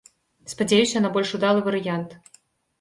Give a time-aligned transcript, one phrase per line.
[0.53, 2.19] Спадзяюся на больш удалы варыянт.